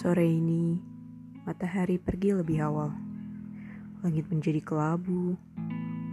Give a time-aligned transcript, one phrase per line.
[0.00, 0.80] Sore ini,
[1.44, 2.88] matahari pergi lebih awal.
[4.00, 5.36] Langit menjadi kelabu,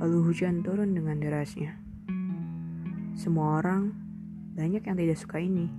[0.04, 1.72] lalu hujan turun dengan derasnya.
[3.16, 3.96] Semua orang
[4.60, 5.72] banyak yang tidak suka ini.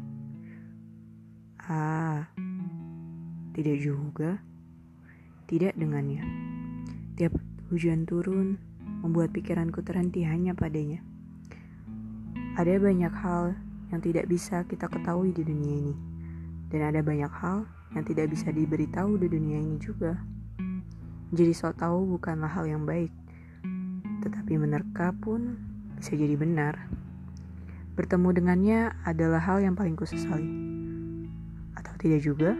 [1.61, 2.33] Ah,
[3.53, 4.41] tidak juga.
[5.45, 6.25] Tidak dengannya.
[7.13, 7.37] Tiap
[7.69, 8.57] hujan turun,
[9.05, 11.05] membuat pikiranku terhenti hanya padanya.
[12.57, 13.53] Ada banyak hal
[13.93, 15.95] yang tidak bisa kita ketahui di dunia ini.
[16.73, 20.19] Dan ada banyak hal yang tidak bisa diberitahu di dunia ini juga.
[21.33, 23.13] Jadi so tahu bukanlah hal yang baik,
[24.25, 25.61] tetapi menerka pun
[26.01, 26.89] bisa jadi benar.
[27.99, 30.49] Bertemu dengannya adalah hal yang paling kusesali.
[31.77, 32.57] Atau tidak juga,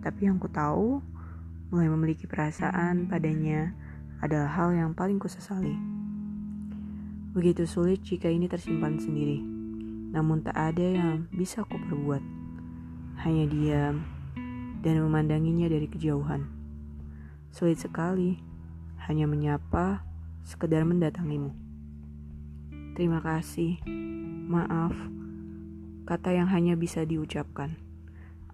[0.00, 1.02] tapi yang ku tahu
[1.68, 3.76] mulai memiliki perasaan padanya
[4.24, 5.76] adalah hal yang paling kusesali.
[7.36, 9.44] Begitu sulit jika ini tersimpan sendiri,
[10.14, 12.24] namun tak ada yang bisa ku perbuat.
[13.26, 14.06] Hanya diam,
[14.82, 16.46] dan memandanginya dari kejauhan.
[17.50, 18.38] Sulit sekali,
[19.08, 20.06] hanya menyapa,
[20.46, 21.50] sekedar mendatangimu.
[22.94, 23.82] Terima kasih,
[24.50, 24.94] maaf,
[26.06, 27.74] kata yang hanya bisa diucapkan.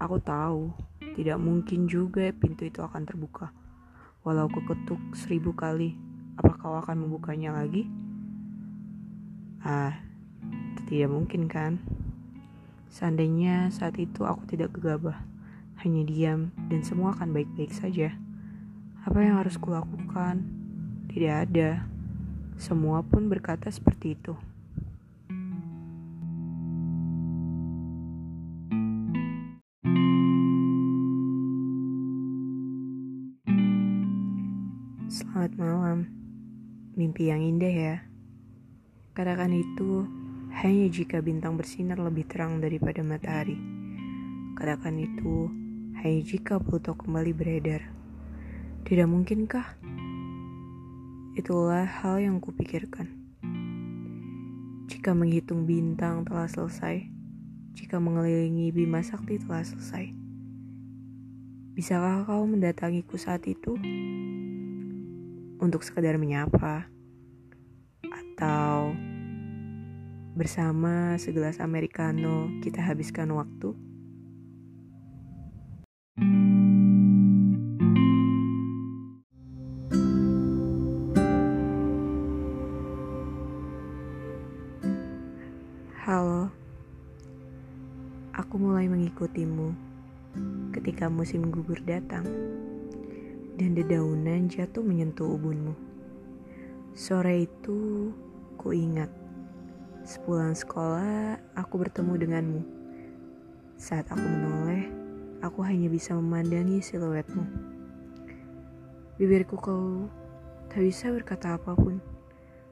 [0.00, 0.72] Aku tahu,
[1.16, 3.52] tidak mungkin juga pintu itu akan terbuka.
[4.24, 5.96] Walau ketuk seribu kali,
[6.40, 7.84] apa kau akan membukanya lagi?
[9.60, 9.96] Ah,
[10.88, 11.80] tidak mungkin kan?
[12.88, 15.33] Seandainya saat itu aku tidak gegabah
[15.84, 18.16] hanya diam dan semua akan baik-baik saja.
[19.04, 20.40] Apa yang harus kulakukan?
[21.12, 21.84] Tidak ada.
[22.56, 24.32] Semua pun berkata seperti itu.
[35.12, 35.98] Selamat malam.
[36.96, 37.96] Mimpi yang indah ya.
[39.12, 40.08] Katakan itu
[40.64, 43.60] hanya jika bintang bersinar lebih terang daripada matahari.
[44.56, 45.63] Katakan itu
[46.04, 47.80] Hai jika Pluto kembali beredar.
[48.84, 49.80] Tidak mungkinkah?
[51.32, 53.08] Itulah hal yang kupikirkan.
[54.84, 57.08] Jika menghitung bintang telah selesai,
[57.72, 60.12] jika mengelilingi Bima Sakti telah selesai,
[61.72, 63.72] bisakah kau mendatangiku saat itu?
[65.56, 66.84] Untuk sekedar menyapa,
[68.04, 68.92] atau
[70.36, 73.93] bersama segelas americano kita habiskan waktu?
[86.04, 86.52] Halo,
[88.36, 89.72] aku mulai mengikutimu
[90.76, 92.28] ketika musim gugur datang
[93.56, 95.72] dan dedaunan jatuh menyentuh ubunmu.
[96.92, 98.12] Sore itu
[98.60, 99.08] ku ingat,
[100.04, 102.60] sepulang sekolah aku bertemu denganmu.
[103.80, 104.84] Saat aku menoleh,
[105.40, 107.48] aku hanya bisa memandangi siluetmu.
[109.16, 110.04] Bibirku kau
[110.68, 111.96] tak bisa berkata apa pun,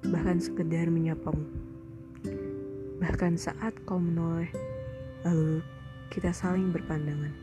[0.05, 1.73] bahkan sekedar menyapamu.
[3.03, 4.47] Bahkan saat kau menoleh,
[5.27, 5.59] lalu
[6.15, 7.35] kita saling berpandangan.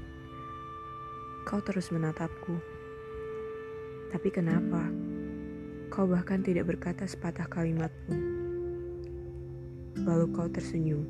[1.44, 2.56] Kau terus menatapku.
[4.08, 4.88] Tapi kenapa?
[5.92, 8.20] Kau bahkan tidak berkata sepatah kalimat pun.
[10.00, 11.04] Lalu kau tersenyum.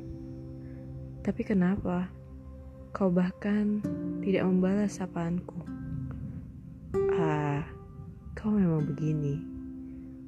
[1.22, 2.10] Tapi kenapa?
[2.90, 3.78] Kau bahkan
[4.18, 5.62] tidak membalas sapaanku.
[7.14, 7.62] Ah,
[8.34, 9.38] kau memang begini.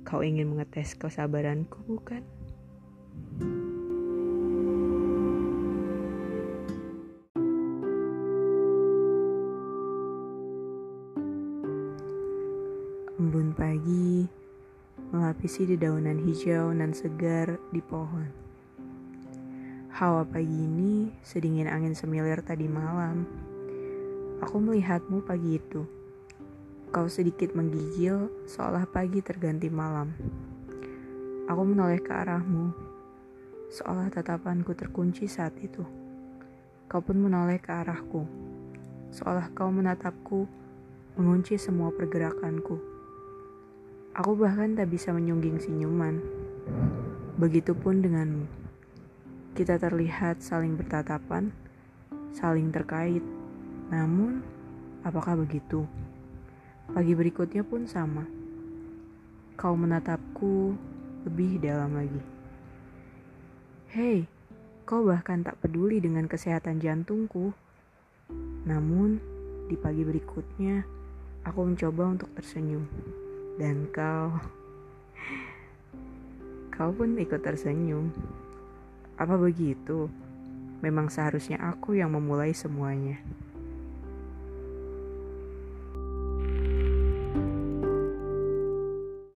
[0.07, 2.23] Kau ingin mengetes kesabaranku, bukan?
[13.23, 14.27] Embun pagi
[15.15, 18.27] melapisi dedaunan hijau nan segar di pohon.
[19.95, 23.23] Hawa pagi ini sedingin angin semilir tadi malam.
[24.43, 25.87] Aku melihatmu pagi itu.
[26.91, 30.11] Kau sedikit menggigil seolah pagi terganti malam.
[31.47, 32.75] Aku menoleh ke arahmu,
[33.71, 35.87] seolah tatapanku terkunci saat itu.
[36.91, 38.27] Kau pun menoleh ke arahku,
[39.15, 40.51] seolah kau menatapku,
[41.15, 42.92] mengunci semua pergerakanku.
[44.13, 46.21] Aku bahkan tak bisa menyungging senyuman.
[47.41, 48.45] Begitupun denganmu.
[49.57, 51.49] Kita terlihat saling bertatapan,
[52.37, 53.25] saling terkait.
[53.89, 54.45] Namun,
[55.01, 55.89] apakah begitu?
[56.93, 58.29] Pagi berikutnya pun sama.
[59.57, 60.77] Kau menatapku
[61.25, 62.21] lebih dalam lagi.
[63.97, 64.29] Hei,
[64.85, 67.57] kau bahkan tak peduli dengan kesehatan jantungku.
[68.69, 69.17] Namun,
[69.73, 70.85] di pagi berikutnya,
[71.49, 72.85] aku mencoba untuk tersenyum
[73.61, 74.33] dan kau
[76.73, 78.09] kau pun ikut tersenyum.
[79.21, 80.09] Apa begitu?
[80.81, 83.21] Memang seharusnya aku yang memulai semuanya.